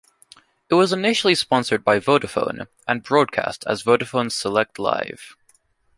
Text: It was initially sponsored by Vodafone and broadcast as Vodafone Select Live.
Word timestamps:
It 0.67 0.73
was 0.73 0.91
initially 0.91 1.35
sponsored 1.35 1.83
by 1.83 1.99
Vodafone 1.99 2.65
and 2.87 3.03
broadcast 3.03 3.63
as 3.67 3.83
Vodafone 3.83 4.31
Select 4.31 4.79
Live. 4.79 5.35